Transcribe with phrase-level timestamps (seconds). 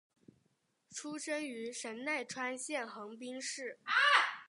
[0.89, 3.77] 出身于神奈川县横滨市。